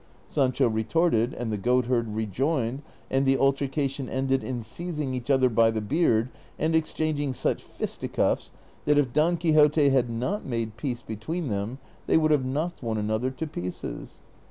[0.29, 5.69] Sancho retorted, and the goatherd rejoiiied, and the altercation ended in seizing each other by
[5.69, 8.49] the beard, and exchanging such fisticuffs
[8.85, 11.77] that if Don Quixote had not made peace between them,
[12.07, 14.17] they would have knocked one another to pieces.